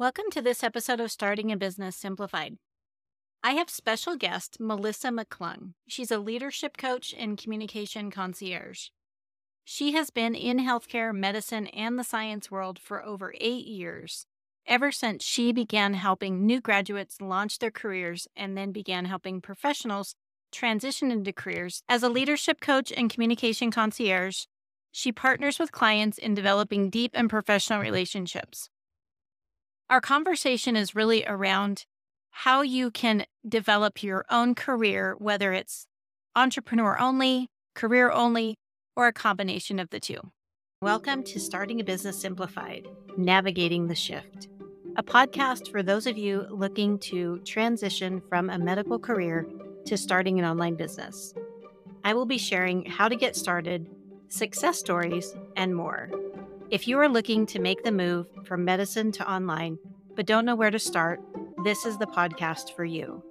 [0.00, 2.58] Welcome to this episode of Starting a Business Simplified.
[3.42, 5.72] I have special guest Melissa McClung.
[5.88, 8.90] She's a leadership coach and communication concierge.
[9.64, 14.24] She has been in healthcare, medicine, and the science world for over eight years,
[14.68, 20.14] ever since she began helping new graduates launch their careers and then began helping professionals
[20.52, 21.82] transition into careers.
[21.88, 24.44] As a leadership coach and communication concierge,
[24.92, 28.70] she partners with clients in developing deep and professional relationships.
[29.90, 31.86] Our conversation is really around
[32.30, 35.86] how you can develop your own career, whether it's
[36.36, 38.58] entrepreneur only, career only,
[38.94, 40.20] or a combination of the two.
[40.82, 42.86] Welcome to Starting a Business Simplified
[43.16, 44.48] Navigating the Shift,
[44.98, 49.46] a podcast for those of you looking to transition from a medical career
[49.86, 51.32] to starting an online business.
[52.04, 53.88] I will be sharing how to get started,
[54.28, 56.10] success stories, and more.
[56.70, 59.78] If you are looking to make the move from medicine to online,
[60.14, 61.18] but don't know where to start,
[61.64, 63.24] this is the podcast for you.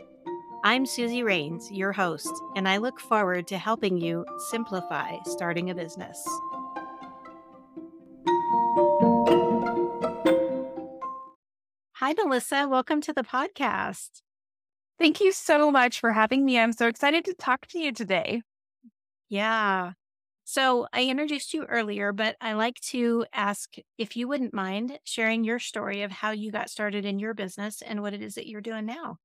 [0.63, 5.75] I'm Suzy Wraines, your host, and I look forward to helping you simplify starting a
[5.75, 6.19] business.
[11.93, 12.67] Hi, Melissa.
[12.67, 14.23] Welcome to the podcast.
[14.97, 16.57] Thank you so much for having me.
[16.57, 18.41] I'm so excited to talk to you today.
[19.29, 19.91] Yeah.
[20.49, 25.43] So I introduced you earlier, but I like to ask if you wouldn't mind sharing
[25.43, 28.47] your story of how you got started in your business and what it is that
[28.47, 29.19] you're doing now.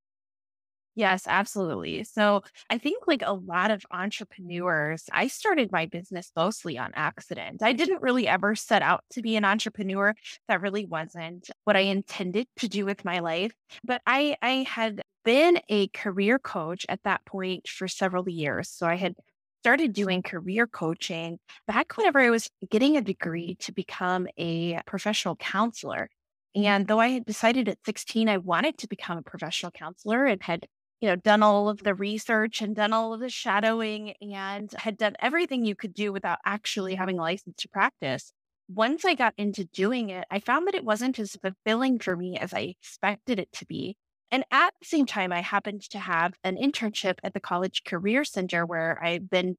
[0.95, 2.03] Yes, absolutely.
[2.03, 7.63] So I think, like a lot of entrepreneurs, I started my business mostly on accident.
[7.63, 10.13] I didn't really ever set out to be an entrepreneur.
[10.47, 13.53] That really wasn't what I intended to do with my life.
[13.83, 18.69] But I, I had been a career coach at that point for several years.
[18.69, 19.15] So I had
[19.63, 25.37] started doing career coaching back whenever I was getting a degree to become a professional
[25.37, 26.09] counselor.
[26.57, 26.65] Mm-hmm.
[26.65, 30.43] And though I had decided at 16 I wanted to become a professional counselor and
[30.43, 30.67] had,
[30.99, 34.97] you know, done all of the research and done all of the shadowing and had
[34.97, 38.33] done everything you could do without actually having a license to practice.
[38.67, 42.37] Once I got into doing it, I found that it wasn't as fulfilling for me
[42.37, 43.95] as I expected it to be.
[44.33, 48.25] And at the same time, I happened to have an internship at the College Career
[48.25, 49.57] Center where I then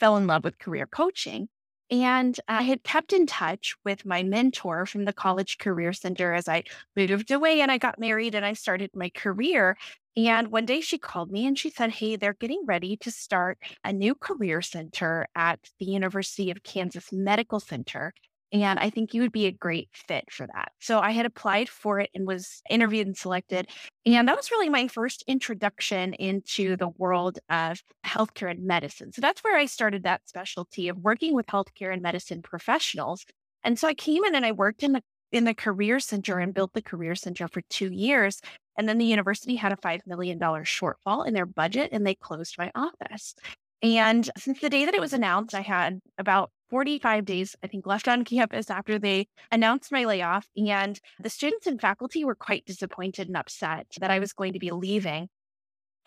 [0.00, 1.50] fell in love with career coaching.
[1.90, 6.48] And I had kept in touch with my mentor from the College Career Center as
[6.48, 6.64] I
[6.96, 9.76] moved away and I got married and I started my career.
[10.16, 13.58] And one day she called me and she said, Hey, they're getting ready to start
[13.84, 18.14] a new career center at the University of Kansas Medical Center.
[18.52, 20.72] And I think you would be a great fit for that.
[20.80, 23.68] So I had applied for it and was interviewed and selected.
[24.04, 29.12] And that was really my first introduction into the world of healthcare and medicine.
[29.12, 33.24] So that's where I started that specialty of working with healthcare and medicine professionals.
[33.64, 35.02] And so I came in and I worked in the
[35.32, 38.40] in the career center and built the career center for two years.
[38.78, 42.56] And then the university had a $5 million shortfall in their budget and they closed
[42.58, 43.34] my office.
[43.82, 47.86] And since the day that it was announced, I had about 45 days, I think,
[47.86, 50.48] left on campus after they announced my layoff.
[50.56, 54.58] And the students and faculty were quite disappointed and upset that I was going to
[54.58, 55.28] be leaving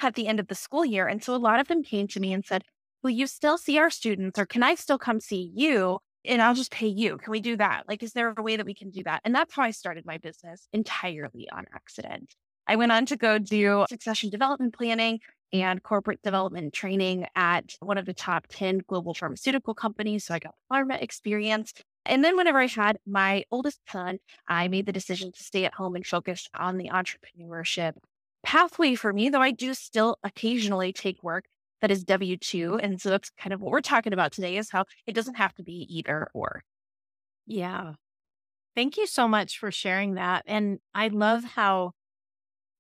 [0.02, 1.08] at the end of the school year.
[1.08, 2.64] And so a lot of them came to me and said,
[3.02, 6.00] Will you still see our students or can I still come see you?
[6.26, 7.18] And I'll just pay you.
[7.18, 7.84] Can we do that?
[7.88, 9.22] Like, is there a way that we can do that?
[9.24, 12.36] And that's how I started my business entirely on accident.
[12.68, 15.20] I went on to go do succession development planning
[15.52, 20.26] and corporate development training at one of the top 10 global pharmaceutical companies.
[20.26, 21.74] So I got pharma experience.
[22.06, 25.74] And then whenever I had my oldest son, I made the decision to stay at
[25.74, 27.94] home and focus on the entrepreneurship
[28.44, 31.46] pathway for me, though I do still occasionally take work
[31.82, 32.76] that is W 2.
[32.76, 35.54] And so that's kind of what we're talking about today is how it doesn't have
[35.56, 36.64] to be either or.
[37.46, 37.94] Yeah.
[38.76, 40.44] Thank you so much for sharing that.
[40.46, 41.94] And I love how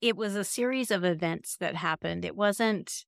[0.01, 2.25] it was a series of events that happened.
[2.25, 3.05] It wasn't,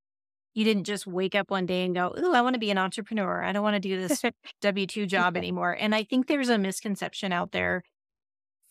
[0.53, 2.77] you didn't just wake up one day and go, Ooh, I want to be an
[2.77, 3.43] entrepreneur.
[3.43, 4.21] I don't want to do this
[4.61, 5.75] W 2 job anymore.
[5.79, 7.83] And I think there's a misconception out there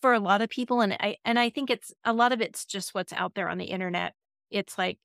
[0.00, 0.81] for a lot of people.
[0.81, 3.58] And I, and I think it's a lot of it's just what's out there on
[3.58, 4.14] the internet.
[4.50, 4.99] It's like,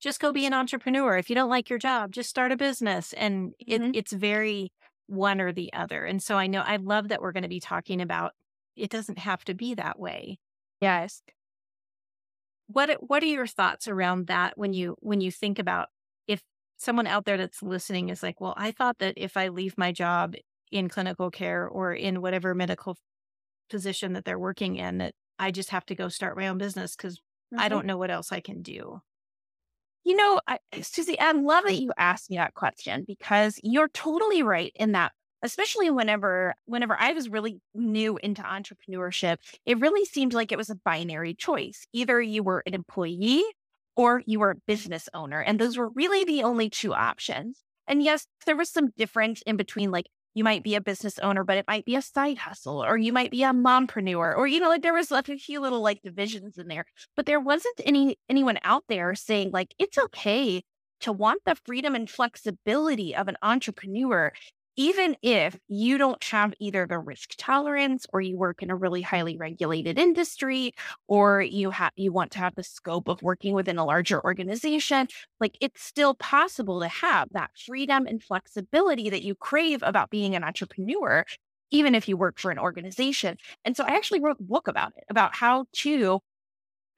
[0.00, 1.16] just go be an entrepreneur.
[1.16, 3.12] If you don't like your job, just start a business.
[3.12, 3.92] And mm-hmm.
[3.94, 4.72] it's very
[5.06, 6.04] one or the other.
[6.04, 8.32] And so I know I love that we're going to be talking about
[8.74, 10.38] it doesn't have to be that way.
[10.80, 11.22] Yes
[12.66, 15.88] what what are your thoughts around that when you when you think about
[16.26, 16.42] if
[16.76, 19.92] someone out there that's listening is like, well, I thought that if I leave my
[19.92, 20.34] job
[20.70, 22.96] in clinical care or in whatever medical
[23.70, 26.96] position that they're working in, that I just have to go start my own business
[26.96, 27.60] because mm-hmm.
[27.60, 29.00] I don't know what else I can do.
[30.04, 34.42] You know, I, Suzy, I love that you asked me that question because you're totally
[34.42, 35.12] right in that
[35.42, 40.70] especially whenever whenever I was really new into entrepreneurship, it really seemed like it was
[40.70, 41.86] a binary choice.
[41.92, 43.44] Either you were an employee
[43.96, 47.62] or you were a business owner, and those were really the only two options.
[47.86, 51.44] And yes, there was some difference in between like you might be a business owner,
[51.44, 54.60] but it might be a side hustle, or you might be a mompreneur, or you
[54.60, 56.86] know, like there was like a few little like divisions in there.
[57.16, 60.62] But there wasn't any anyone out there saying like it's okay
[61.00, 64.32] to want the freedom and flexibility of an entrepreneur
[64.76, 69.02] even if you don't have either the risk tolerance or you work in a really
[69.02, 70.72] highly regulated industry
[71.08, 75.06] or you have you want to have the scope of working within a larger organization
[75.40, 80.34] like it's still possible to have that freedom and flexibility that you crave about being
[80.34, 81.24] an entrepreneur
[81.70, 83.36] even if you work for an organization.
[83.64, 86.20] And so i actually wrote a book about it about how to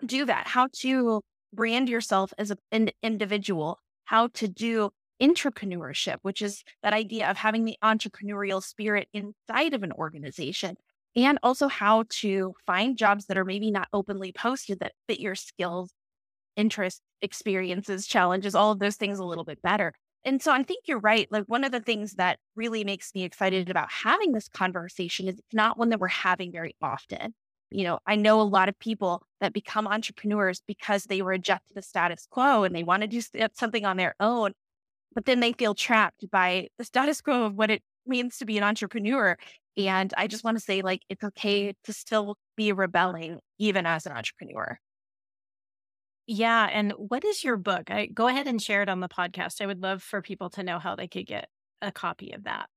[0.04, 1.20] do that how to
[1.52, 7.64] brand yourself as an individual how to do intrapreneurship, which is that idea of having
[7.64, 10.76] the entrepreneurial spirit inside of an organization,
[11.16, 15.34] and also how to find jobs that are maybe not openly posted that fit your
[15.34, 15.92] skills,
[16.56, 19.92] interests, experiences, challenges, all of those things a little bit better.
[20.24, 21.28] And so I think you're right.
[21.30, 25.38] Like one of the things that really makes me excited about having this conversation is
[25.38, 27.34] it's not one that we're having very often.
[27.70, 31.82] You know, I know a lot of people that become entrepreneurs because they reject the
[31.82, 34.52] status quo and they want to do uh, something on their own
[35.14, 38.58] but then they feel trapped by the status quo of what it means to be
[38.58, 39.36] an entrepreneur.
[39.76, 44.06] And I just want to say, like, it's okay to still be rebelling, even as
[44.06, 44.78] an entrepreneur.
[46.26, 46.68] Yeah.
[46.72, 47.90] And what is your book?
[47.90, 49.60] I go ahead and share it on the podcast.
[49.60, 51.48] I would love for people to know how they could get
[51.82, 52.68] a copy of that.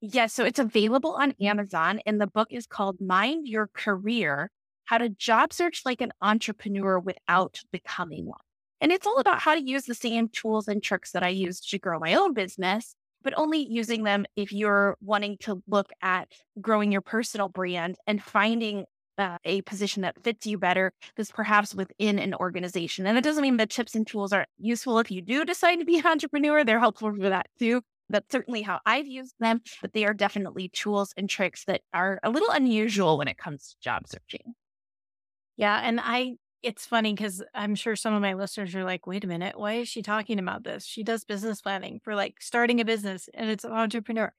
[0.00, 0.14] Yes.
[0.14, 4.50] Yeah, so it's available on Amazon, and the book is called Mind Your Career
[4.84, 8.38] How to Job Search Like an Entrepreneur Without Becoming One.
[8.80, 11.70] And it's all about how to use the same tools and tricks that I used
[11.70, 16.28] to grow my own business, but only using them if you're wanting to look at
[16.60, 18.84] growing your personal brand and finding
[19.18, 23.06] uh, a position that fits you better that's perhaps within an organization.
[23.06, 25.84] And it doesn't mean that tips and tools aren't useful if you do decide to
[25.84, 26.64] be an entrepreneur.
[26.64, 27.82] They're helpful for that too.
[28.08, 32.20] That's certainly how I've used them, but they are definitely tools and tricks that are
[32.22, 34.54] a little unusual when it comes to job searching.
[35.56, 35.80] Yeah.
[35.82, 39.28] And I it's funny because I'm sure some of my listeners are like, wait a
[39.28, 40.84] minute, why is she talking about this?
[40.84, 44.32] She does business planning for like starting a business and it's an entrepreneur.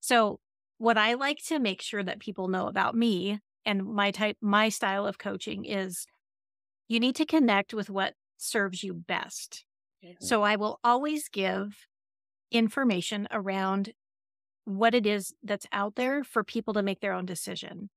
[0.00, 0.40] So,
[0.78, 4.68] what I like to make sure that people know about me and my type, my
[4.68, 6.06] style of coaching is
[6.88, 9.64] you need to connect with what serves you best.
[10.04, 10.24] Mm-hmm.
[10.24, 11.86] So, I will always give
[12.50, 13.94] information around
[14.66, 17.88] what it is that's out there for people to make their own decision.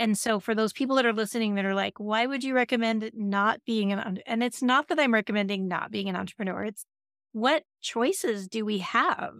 [0.00, 3.10] And so for those people that are listening that are like, why would you recommend
[3.14, 6.64] not being an and it's not that I'm recommending not being an entrepreneur.
[6.64, 6.86] It's
[7.32, 9.34] what choices do we have?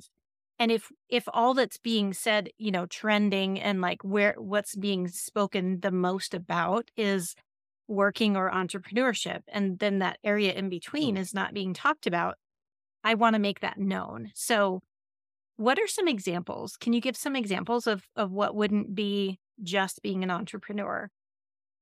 [0.58, 5.08] And if if all that's being said, you know, trending and like where what's being
[5.08, 7.34] spoken the most about is
[7.88, 11.20] working or entrepreneurship and then that area in between mm.
[11.20, 12.34] is not being talked about,
[13.02, 14.30] I want to make that known.
[14.34, 14.82] So
[15.56, 16.76] what are some examples?
[16.76, 21.10] Can you give some examples of of what wouldn't be just being an entrepreneur?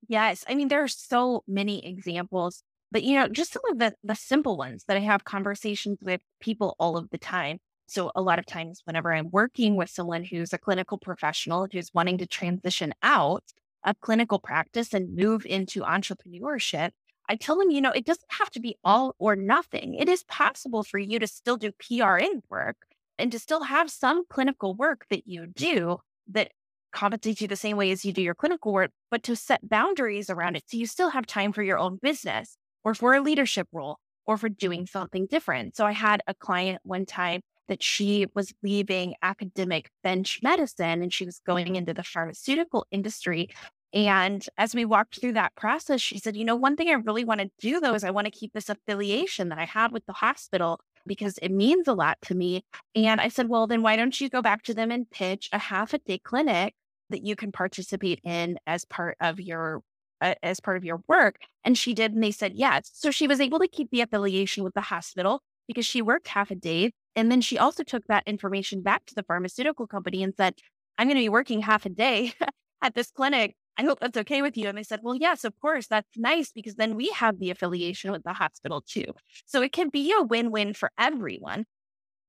[0.07, 0.45] Yes.
[0.49, 4.15] I mean, there are so many examples, but you know, just some of the, the
[4.15, 7.59] simple ones that I have conversations with people all of the time.
[7.87, 11.91] So a lot of times whenever I'm working with someone who's a clinical professional who's
[11.95, 13.45] wanting to transition out
[13.85, 16.91] of clinical practice and move into entrepreneurship,
[17.29, 19.95] I tell them, you know, it doesn't have to be all or nothing.
[19.95, 22.77] It is possible for you to still do PRN work
[23.19, 26.53] and to still have some clinical work that you do that
[26.93, 30.31] compensate you the same way as you do your clinical work, but to set boundaries
[30.31, 30.65] around it.
[30.67, 34.37] So you still have time for your own business or for a leadership role or
[34.37, 35.77] for doing something different.
[35.77, 41.13] So I had a client one time that she was leaving academic bench medicine and
[41.13, 43.49] she was going into the pharmaceutical industry.
[43.93, 47.25] And as we walked through that process, she said, You know, one thing I really
[47.25, 50.05] want to do though is I want to keep this affiliation that I had with
[50.07, 52.63] the hospital because it means a lot to me.
[52.95, 55.59] And I said, well, then why don't you go back to them and pitch a
[55.59, 56.75] half a day clinic
[57.11, 59.83] that you can participate in as part of your
[60.21, 63.29] uh, as part of your work and she did and they said yes so she
[63.29, 66.91] was able to keep the affiliation with the hospital because she worked half a day
[67.15, 70.55] and then she also took that information back to the pharmaceutical company and said
[70.99, 72.33] i'm going to be working half a day
[72.83, 74.69] at this clinic I hope that's okay with you.
[74.69, 75.87] And they said, Well, yes, of course.
[75.87, 79.05] That's nice because then we have the affiliation with the hospital too.
[79.47, 81.65] So it can be a win win for everyone.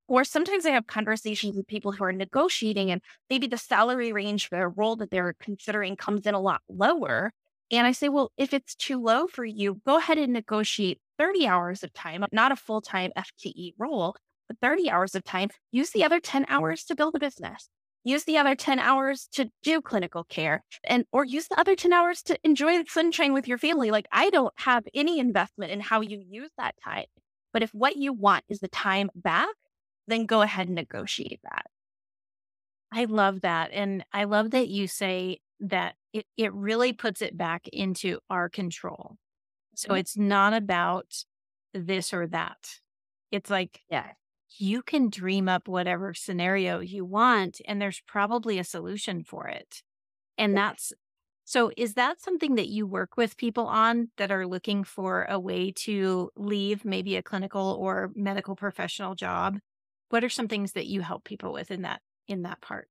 [0.09, 2.99] Or sometimes I have conversations with people who are negotiating and
[3.29, 7.31] maybe the salary range for a role that they're considering comes in a lot lower.
[7.69, 11.47] And I say, well, if it's too low for you, go ahead and negotiate 30
[11.47, 14.15] hours of time, not a full time FTE role,
[14.47, 15.49] but 30 hours of time.
[15.71, 17.69] Use the other 10 hours to build a business
[18.05, 21.91] use the other 10 hours to do clinical care and or use the other 10
[21.91, 25.81] hours to enjoy the sunshine with your family like i don't have any investment in
[25.81, 27.03] how you use that time
[27.51, 29.49] but if what you want is the time back
[30.09, 31.65] then go ahead and negotiate that
[32.91, 37.37] i love that and i love that you say that it, it really puts it
[37.37, 39.17] back into our control
[39.75, 39.97] so mm-hmm.
[39.97, 41.13] it's not about
[41.73, 42.79] this or that
[43.31, 44.11] it's like yeah
[44.57, 49.83] you can dream up whatever scenario you want, and there's probably a solution for it.
[50.37, 50.93] And that's
[51.45, 55.39] so, is that something that you work with people on that are looking for a
[55.39, 59.57] way to leave maybe a clinical or medical professional job?
[60.09, 62.87] What are some things that you help people with in that in that part?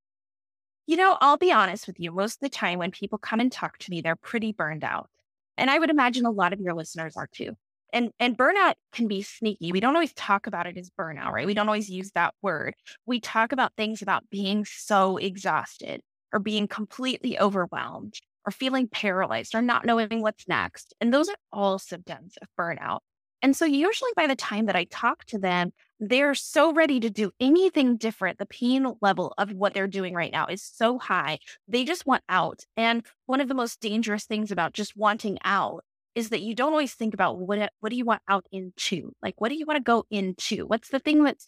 [0.86, 2.12] You know, I'll be honest with you.
[2.12, 5.10] Most of the time when people come and talk to me, they're pretty burned out.
[5.56, 7.56] And I would imagine a lot of your listeners are too
[7.92, 11.46] and and burnout can be sneaky we don't always talk about it as burnout right
[11.46, 12.74] we don't always use that word
[13.06, 16.00] we talk about things about being so exhausted
[16.32, 18.14] or being completely overwhelmed
[18.46, 23.00] or feeling paralyzed or not knowing what's next and those are all symptoms of burnout
[23.42, 27.10] and so usually by the time that i talk to them they're so ready to
[27.10, 31.38] do anything different the pain level of what they're doing right now is so high
[31.66, 35.84] they just want out and one of the most dangerous things about just wanting out
[36.18, 39.12] is that you don't always think about what what do you want out into?
[39.22, 40.66] Like what do you want to go into?
[40.66, 41.46] What's the thing that's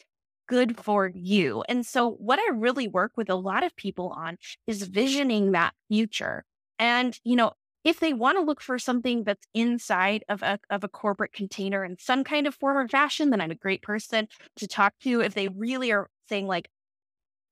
[0.49, 1.64] good for you?
[1.68, 4.37] And so what I really work with a lot of people on
[4.68, 6.44] is visioning that future.
[6.78, 7.50] And you know,
[7.85, 11.85] if they want to look for something that's inside of a, of a corporate container
[11.85, 15.21] in some kind of form or fashion, then I'm a great person to talk to.
[15.21, 16.69] If they really are saying like,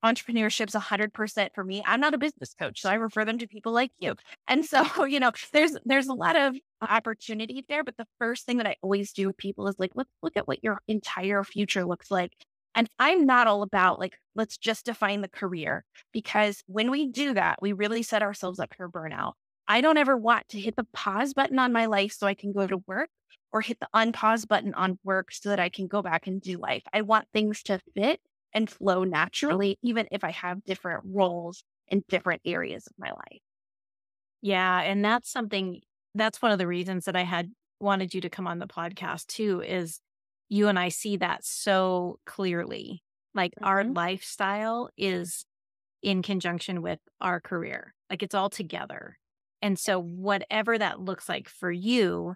[0.05, 3.73] entrepreneurship's 100% for me i'm not a business coach so i refer them to people
[3.73, 4.15] like you.
[4.47, 8.59] And so you know there's there's a lot of opportunity there but the first thing
[8.59, 11.85] that i always do with people is like let's look at what your entire future
[11.85, 12.33] looks like.
[12.75, 17.35] And i'm not all about like let's just define the career because when we do
[17.35, 19.33] that we really set ourselves up for burnout
[19.69, 22.53] i don't ever want to hit the pause button on my life so i can
[22.53, 23.11] go to work
[23.53, 26.59] or hit the unpause button on work so that i can go back and do
[26.59, 28.21] life i want things to fit
[28.53, 33.41] and flow naturally, even if I have different roles in different areas of my life.
[34.43, 34.81] Yeah.
[34.81, 35.81] And that's something,
[36.15, 39.27] that's one of the reasons that I had wanted you to come on the podcast
[39.27, 40.01] too, is
[40.49, 43.03] you and I see that so clearly.
[43.35, 43.65] Like mm-hmm.
[43.65, 45.45] our lifestyle is
[46.03, 49.19] in conjunction with our career, like it's all together.
[49.61, 52.35] And so, whatever that looks like for you,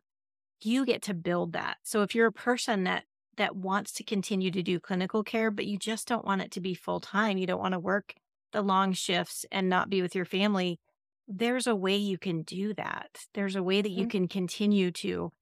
[0.60, 1.78] you get to build that.
[1.82, 3.04] So, if you're a person that
[3.36, 6.60] that wants to continue to do clinical care, but you just don't want it to
[6.60, 7.38] be full time.
[7.38, 8.14] You don't want to work
[8.52, 10.78] the long shifts and not be with your family.
[11.26, 13.20] There's a way you can do that.
[13.34, 14.10] There's a way that you mm-hmm.
[14.10, 15.32] can continue to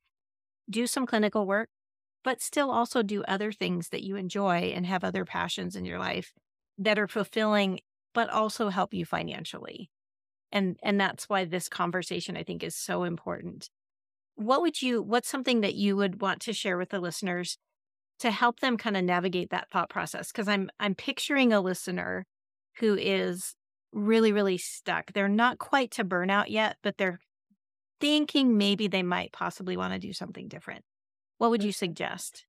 [0.68, 1.68] do some clinical work,
[2.22, 5.98] but still also do other things that you enjoy and have other passions in your
[5.98, 6.32] life
[6.78, 7.80] that are fulfilling,
[8.14, 9.90] but also help you financially.
[10.52, 13.70] And and that's why this conversation I think is so important.
[14.34, 17.58] What would you what's something that you would want to share with the listeners
[18.20, 20.32] to help them kind of navigate that thought process?
[20.32, 22.26] Because i'm i'm picturing a listener
[22.78, 23.54] who is
[23.92, 25.12] really really stuck.
[25.12, 27.20] They're not quite to burnout yet but they're
[28.00, 30.84] thinking maybe they might possibly want to do something different.
[31.38, 31.66] What would mm.
[31.66, 32.44] you suggest?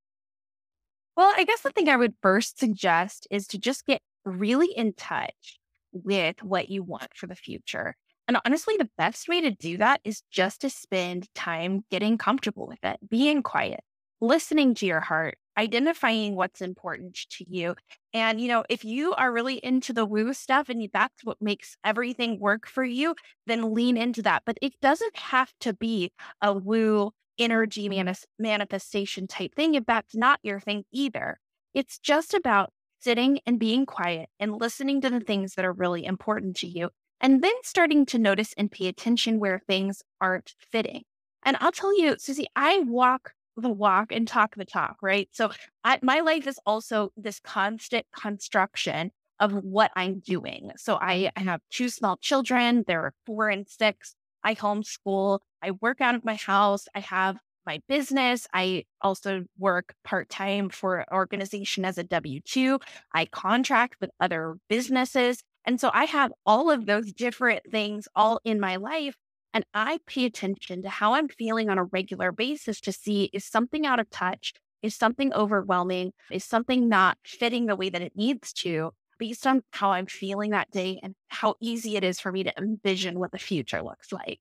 [1.16, 4.94] Well i guess the thing i would first suggest is to just get really in
[4.94, 5.60] touch
[5.92, 7.96] with what you want for the future
[8.28, 12.66] and honestly, the best way to do that is just to spend time getting comfortable
[12.66, 13.82] with it, being quiet,
[14.22, 17.76] listening to your heart, identifying what's important to you.
[18.14, 21.76] And, you know, if you are really into the woo stuff and that's what makes
[21.84, 23.16] everything work for you,
[23.48, 24.44] then lean into that.
[24.46, 30.16] But it doesn't have to be a woo energy manis- manifestation type thing if that's
[30.16, 31.40] not your thing either.
[31.74, 32.72] It's just about
[33.02, 36.90] sitting and being quiet and listening to the things that are really important to you.
[37.20, 41.04] And then starting to notice and pay attention where things aren't fitting.
[41.44, 45.28] And I'll tell you, Suzy, I walk the walk and talk the talk, right?
[45.32, 45.52] So
[45.84, 50.72] I, my life is also this constant construction of what I'm doing.
[50.78, 52.84] So I, I have two small children.
[52.88, 54.16] They're four and six.
[54.44, 55.40] I homeschool.
[55.62, 56.88] I work out of my house.
[56.96, 58.48] I have my business.
[58.54, 62.80] I also work part time for an organization as a W 2.
[63.14, 65.44] I contract with other businesses.
[65.66, 69.16] And so I have all of those different things all in my life.
[69.54, 73.46] And I pay attention to how I'm feeling on a regular basis to see is
[73.46, 74.54] something out of touch?
[74.82, 76.12] Is something overwhelming?
[76.32, 80.52] Is something not fitting the way that it needs to based on how I'm feeling
[80.52, 84.12] that day and how easy it is for me to envision what the future looks
[84.12, 84.40] like?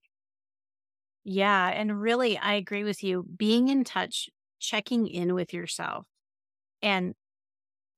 [1.24, 1.68] Yeah.
[1.68, 3.24] And really, I agree with you.
[3.36, 6.06] Being in touch, checking in with yourself.
[6.82, 7.14] And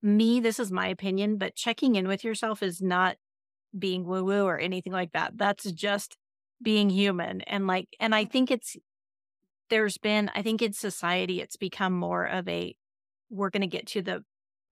[0.03, 3.17] me, this is my opinion, but checking in with yourself is not
[3.79, 5.39] being woo woo or anything like that.
[5.39, 6.17] That's just
[6.61, 7.41] being human.
[7.43, 8.77] And like, and I think it's,
[9.71, 12.75] there's been, I think in society, it's become more of a,
[13.31, 14.25] we're going to get to the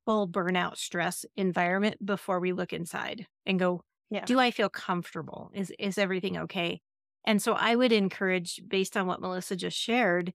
[0.04, 4.24] full burnout stress environment before we look inside and go, yeah.
[4.24, 5.50] do I feel comfortable?
[5.54, 6.80] Is, is everything okay?
[7.24, 10.32] And so I would encourage, based on what Melissa just shared,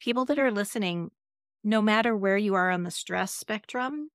[0.00, 1.10] people that are listening,
[1.62, 4.10] no matter where you are on the stress spectrum,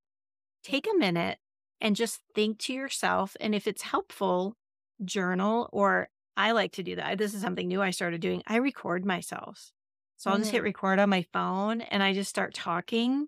[0.64, 1.38] take a minute
[1.80, 3.36] and just think to yourself.
[3.40, 4.56] And if it's helpful,
[5.04, 7.18] journal, or I like to do that.
[7.18, 8.44] This is something new I started doing.
[8.48, 9.72] I record myself.
[10.18, 10.66] So I'll just hit mm.
[10.66, 13.28] record on my phone and I just start talking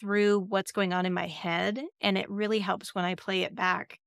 [0.00, 1.82] through what's going on in my head.
[2.00, 3.98] And it really helps when I play it back.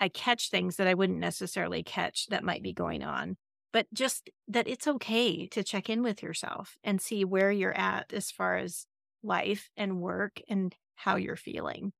[0.00, 3.36] I catch things that I wouldn't necessarily catch that might be going on
[3.76, 8.10] but just that it's okay to check in with yourself and see where you're at
[8.14, 8.86] as far as
[9.22, 11.92] life and work and how you're feeling.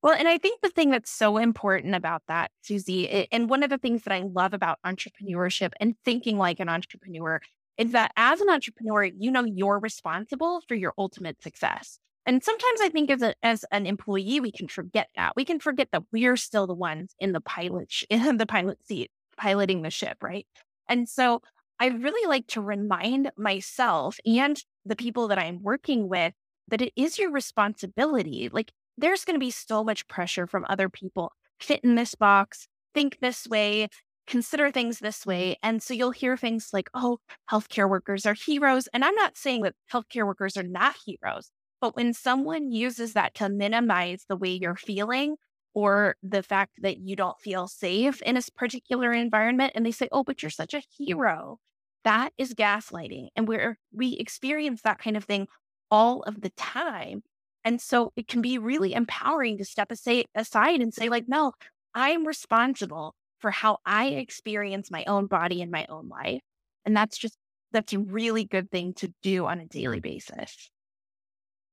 [0.00, 3.70] Well, and I think the thing that's so important about that, Suzy, and one of
[3.70, 7.40] the things that I love about entrepreneurship and thinking like an entrepreneur
[7.78, 11.98] is that as an entrepreneur, you know you're responsible for your ultimate success.
[12.24, 15.32] And sometimes I think as a, as an employee, we can forget that.
[15.34, 18.78] We can forget that we're still the ones in the pilot sh- in the pilot
[18.86, 20.46] seat, piloting the ship, right?
[20.88, 21.42] And so
[21.80, 26.32] I really like to remind myself and the people that I'm working with
[26.68, 28.48] that it is your responsibility.
[28.52, 31.32] Like there's going to be so much pressure from other people.
[31.58, 33.88] Fit in this box, think this way,
[34.26, 35.56] consider things this way.
[35.62, 37.18] And so you'll hear things like, oh,
[37.50, 38.88] healthcare workers are heroes.
[38.92, 41.50] And I'm not saying that healthcare workers are not heroes,
[41.82, 45.34] but when someone uses that to minimize the way you're feeling
[45.74, 50.08] or the fact that you don't feel safe in a particular environment and they say
[50.12, 51.58] oh but you're such a hero
[52.04, 55.46] that is gaslighting and we're we experience that kind of thing
[55.90, 57.22] all of the time
[57.64, 61.52] and so it can be really empowering to step aside and say like no
[61.94, 66.42] i'm responsible for how i experience my own body and my own life
[66.84, 67.36] and that's just
[67.72, 70.70] that's a really good thing to do on a daily basis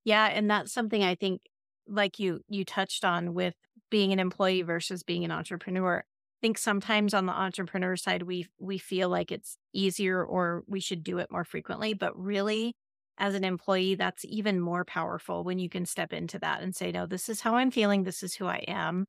[0.04, 1.42] yeah and that's something i think
[1.88, 3.56] like you you touched on with
[3.90, 6.00] being an employee versus being an entrepreneur.
[6.00, 10.80] I think sometimes on the entrepreneur side we we feel like it's easier or we
[10.80, 12.76] should do it more frequently, but really
[13.18, 16.92] as an employee that's even more powerful when you can step into that and say
[16.92, 19.06] no, this is how I'm feeling, this is who I am.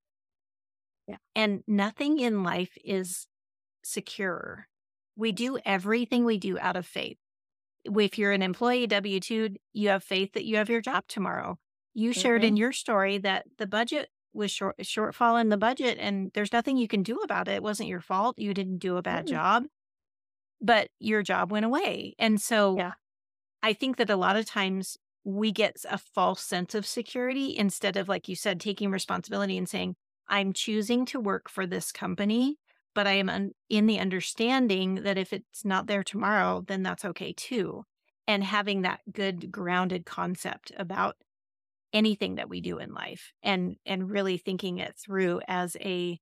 [1.06, 1.16] Yeah.
[1.36, 3.26] And nothing in life is
[3.84, 4.66] secure.
[5.16, 7.18] We do everything we do out of faith.
[7.84, 11.58] If you're an employee W 2, you have faith that you have your job tomorrow.
[11.94, 12.48] You shared mm-hmm.
[12.48, 16.76] in your story that the budget was short shortfall in the budget and there's nothing
[16.76, 17.54] you can do about it.
[17.54, 18.38] It wasn't your fault.
[18.38, 19.34] You didn't do a bad mm-hmm.
[19.34, 19.64] job.
[20.60, 22.14] But your job went away.
[22.18, 22.92] And so yeah.
[23.62, 27.96] I think that a lot of times we get a false sense of security instead
[27.96, 29.96] of like you said taking responsibility and saying
[30.28, 32.58] I'm choosing to work for this company,
[32.94, 37.04] but I am un- in the understanding that if it's not there tomorrow, then that's
[37.04, 37.84] okay too.
[38.26, 41.16] And having that good grounded concept about
[41.92, 46.18] anything that we do in life and and really thinking it through as a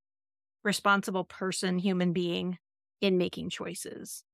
[0.64, 2.58] responsible person human being
[3.00, 4.24] in making choices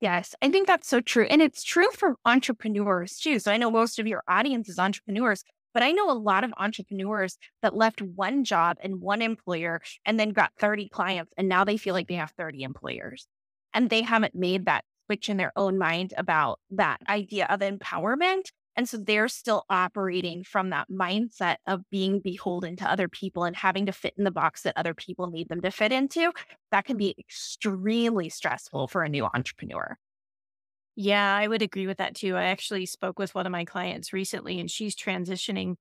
[0.00, 3.70] yes i think that's so true and it's true for entrepreneurs too so i know
[3.70, 8.00] most of your audience is entrepreneurs but i know a lot of entrepreneurs that left
[8.00, 12.08] one job and one employer and then got 30 clients and now they feel like
[12.08, 13.26] they have 30 employers
[13.74, 18.44] and they haven't made that switch in their own mind about that idea of empowerment
[18.76, 23.54] and so they're still operating from that mindset of being beholden to other people and
[23.54, 26.32] having to fit in the box that other people need them to fit into.
[26.72, 29.96] That can be extremely stressful for a new entrepreneur.
[30.96, 32.36] Yeah, I would agree with that too.
[32.36, 35.74] I actually spoke with one of my clients recently and she's transitioning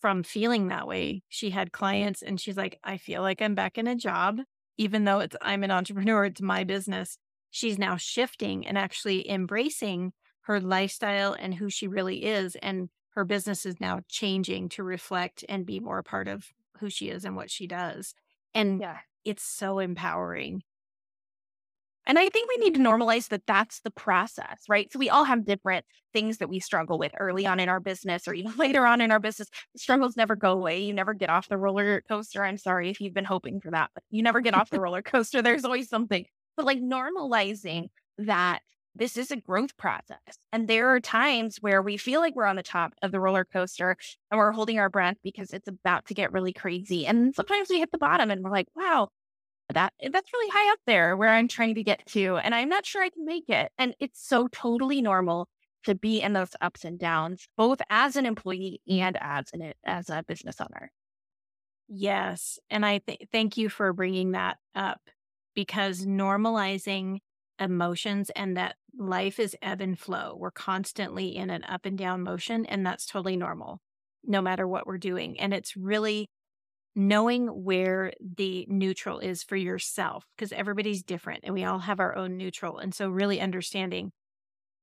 [0.00, 1.22] from feeling that way.
[1.28, 4.40] She had clients and she's like, I feel like I'm back in a job,
[4.78, 7.18] even though it's I'm an entrepreneur, it's my business.
[7.50, 12.54] She's now shifting and actually embracing her lifestyle and who she really is.
[12.56, 16.46] And her business is now changing to reflect and be more a part of
[16.78, 18.14] who she is and what she does.
[18.54, 18.98] And yeah.
[19.24, 20.62] it's so empowering.
[22.06, 24.90] And I think we need to normalize that that's the process, right?
[24.92, 28.26] So we all have different things that we struggle with early on in our business
[28.26, 29.48] or even later on in our business.
[29.76, 30.80] Struggles never go away.
[30.82, 32.44] You never get off the roller coaster.
[32.44, 35.02] I'm sorry if you've been hoping for that, but you never get off the roller
[35.02, 35.42] coaster.
[35.42, 36.24] There's always something.
[36.56, 38.60] But like normalizing that
[38.94, 40.18] this is a growth process.
[40.52, 43.44] And there are times where we feel like we're on the top of the roller
[43.44, 43.96] coaster
[44.30, 47.06] and we're holding our breath because it's about to get really crazy.
[47.06, 49.08] And sometimes we hit the bottom and we're like, wow,
[49.72, 52.36] that eh, that's really high up there where I'm trying to get to.
[52.38, 53.72] And I'm not sure I can make it.
[53.78, 55.48] And it's so totally normal
[55.84, 60.10] to be in those ups and downs, both as an employee and as an as
[60.10, 60.90] a business owner.
[61.88, 62.58] Yes.
[62.70, 65.00] And I th- thank you for bringing that up
[65.54, 67.18] because normalizing
[67.58, 70.36] emotions and that life is ebb and flow.
[70.38, 73.80] We're constantly in an up and down motion, and that's totally normal,
[74.24, 75.38] no matter what we're doing.
[75.40, 76.30] And it's really
[77.08, 82.16] knowing where the neutral is for yourself because everybody's different and we all have our
[82.16, 82.78] own neutral.
[82.78, 84.12] And so, really understanding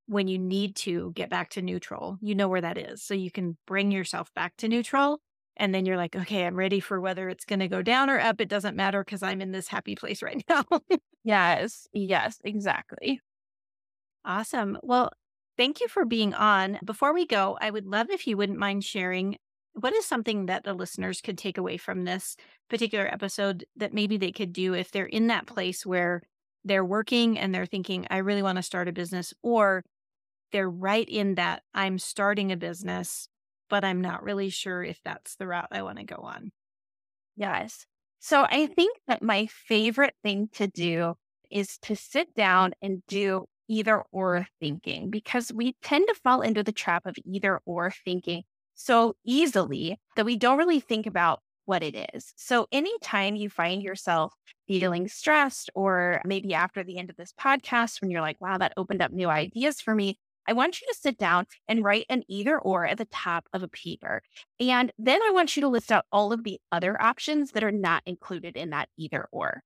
[0.08, 3.04] when you need to get back to neutral, you know where that is.
[3.04, 5.20] So, you can bring yourself back to neutral.
[5.58, 8.20] And then you're like, okay, I'm ready for whether it's going to go down or
[8.20, 8.42] up.
[8.42, 10.64] It doesn't matter because I'm in this happy place right now.
[11.24, 11.88] yes.
[11.94, 13.22] Yes, exactly.
[14.26, 14.78] Awesome.
[14.84, 15.12] Well,
[15.58, 16.80] thank you for being on.
[16.84, 19.38] Before we go, I would love if you wouldn't mind sharing
[19.80, 22.36] what is something that the listeners could take away from this
[22.70, 26.22] particular episode that maybe they could do if they're in that place where
[26.66, 29.84] they're working and they're thinking, I really want to start a business, or
[30.52, 33.30] they're right in that I'm starting a business,
[33.70, 36.52] but I'm not really sure if that's the route I want to go on.
[37.36, 37.86] Yes.
[38.20, 41.13] So I think that my favorite thing to do
[41.52, 46.63] is to sit down and do either or thinking because we tend to fall into
[46.63, 48.44] the trap of either or thinking
[48.78, 52.34] so easily that we don't really think about what it is.
[52.38, 54.34] So, anytime you find yourself
[54.68, 58.74] feeling stressed, or maybe after the end of this podcast, when you're like, wow, that
[58.78, 62.24] opened up new ideas for me, I want you to sit down and write an
[62.30, 64.22] either or at the top of a paper.
[64.60, 67.72] And then I want you to list out all of the other options that are
[67.72, 69.62] not included in that either or.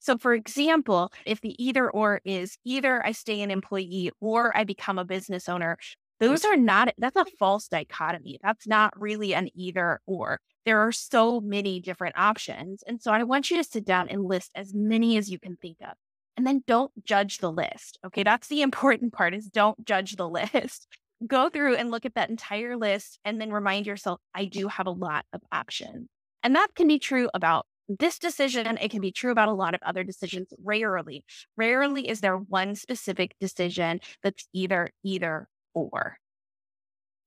[0.00, 4.64] So, for example, if the either or is either I stay an employee or I
[4.64, 5.78] become a business owner,
[6.20, 8.38] those are not, that's a false dichotomy.
[8.42, 10.40] That's not really an either or.
[10.64, 12.82] There are so many different options.
[12.86, 15.56] And so I want you to sit down and list as many as you can
[15.56, 15.92] think of.
[16.36, 17.98] And then don't judge the list.
[18.04, 18.22] Okay.
[18.22, 20.86] That's the important part is don't judge the list.
[21.26, 24.86] Go through and look at that entire list and then remind yourself, I do have
[24.86, 26.08] a lot of options.
[26.42, 29.74] And that can be true about this decision, it can be true about a lot
[29.74, 30.52] of other decisions.
[30.62, 31.24] Rarely,
[31.56, 36.18] rarely is there one specific decision that's either, either, or.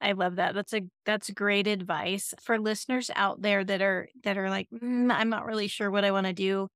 [0.02, 0.56] I love that.
[0.56, 5.12] That's a that's great advice for listeners out there that are that are like, mm,
[5.12, 6.70] I'm not really sure what I want to do.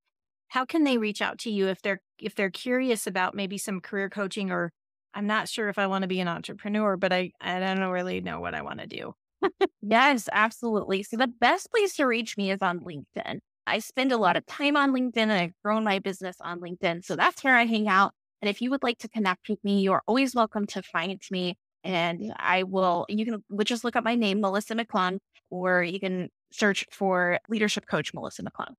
[0.49, 3.81] How can they reach out to you if they're if they're curious about maybe some
[3.81, 4.71] career coaching or
[5.13, 8.21] I'm not sure if I want to be an entrepreneur, but I I don't really
[8.21, 9.13] know what I want to do.
[9.81, 11.03] yes, absolutely.
[11.03, 13.39] So the best place to reach me is on LinkedIn.
[13.67, 17.05] I spend a lot of time on LinkedIn and I've grown my business on LinkedIn.
[17.05, 18.13] So that's where I hang out.
[18.41, 21.55] And if you would like to connect with me, you're always welcome to find me.
[21.83, 25.19] And I will, you can just look up my name, Melissa McClung,
[25.49, 28.73] or you can search for leadership coach Melissa McClung.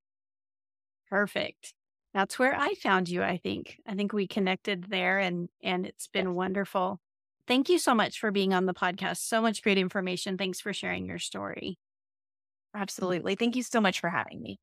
[1.10, 1.74] Perfect.
[2.14, 3.78] That's where I found you, I think.
[3.86, 6.34] I think we connected there and and it's been yes.
[6.34, 7.00] wonderful.
[7.46, 9.18] Thank you so much for being on the podcast.
[9.18, 10.38] So much great information.
[10.38, 11.76] Thanks for sharing your story.
[12.74, 13.34] Absolutely.
[13.34, 14.58] Thank you so much for having me.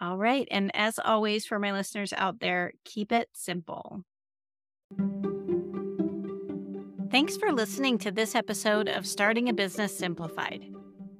[0.00, 0.46] All right.
[0.50, 4.04] And as always, for my listeners out there, keep it simple.
[7.14, 10.66] Thanks for listening to this episode of Starting a Business Simplified.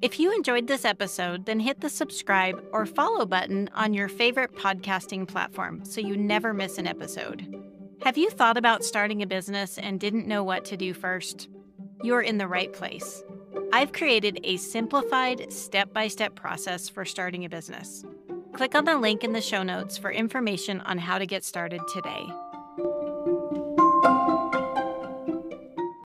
[0.02, 4.56] If you enjoyed this episode, then hit the subscribe or follow button on your favorite
[4.56, 7.46] podcasting platform so you never miss an episode.
[8.02, 11.48] Have you thought about starting a business and didn't know what to do first?
[12.02, 13.22] You're in the right place.
[13.72, 18.04] I've created a simplified step by step process for starting a business.
[18.52, 21.82] Click on the link in the show notes for information on how to get started
[21.92, 22.26] today.